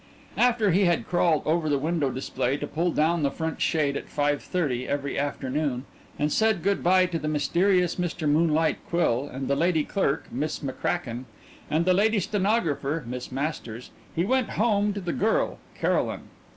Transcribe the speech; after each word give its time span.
After 0.39 0.71
he 0.71 0.85
had 0.85 1.07
crawled 1.07 1.43
over 1.45 1.69
the 1.69 1.77
window 1.77 2.09
display 2.09 2.57
to 2.57 2.65
pull 2.65 2.89
down 2.89 3.21
the 3.21 3.29
front 3.29 3.61
shade 3.61 3.95
at 3.95 4.09
five 4.09 4.41
thirty 4.41 4.87
every 4.87 5.15
afternoon, 5.15 5.85
and 6.17 6.33
said 6.33 6.63
good 6.63 6.81
bye 6.83 7.05
to 7.05 7.19
the 7.19 7.27
mysterious 7.27 7.97
Mr. 7.97 8.27
Moonlight 8.27 8.79
Quill 8.89 9.29
and 9.31 9.47
the 9.47 9.55
lady 9.55 9.83
clerk, 9.83 10.25
Miss 10.31 10.57
McCracken, 10.61 11.25
and 11.69 11.85
the 11.85 11.93
lady 11.93 12.19
stenographer, 12.19 13.03
Miss 13.05 13.31
Masters, 13.31 13.91
he 14.15 14.25
went 14.25 14.49
home 14.57 14.91
to 14.93 15.01
the 15.01 15.13
girl, 15.13 15.59
Caroline. 15.79 16.29